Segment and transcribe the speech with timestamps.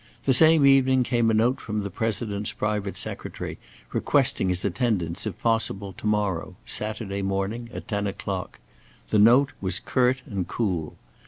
[0.23, 3.59] The same evening came a note from the President's private secretary
[3.93, 8.59] requesting his attendance, if possible, to morrow, Saturday morning, at ten o'clock.
[9.09, 10.95] The note was curt and cool.